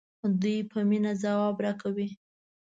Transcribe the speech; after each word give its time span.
دوی 0.41 0.57
په 0.71 0.79
مینه 0.89 1.13
ځواب 1.23 1.55
راکوي. 1.65 2.09